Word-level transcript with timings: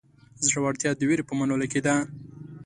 زړهورتیا 0.45 0.91
د 0.95 1.01
وېرې 1.09 1.23
په 1.27 1.33
منلو 1.39 1.65
کې 1.71 1.79
ده. 1.85 1.95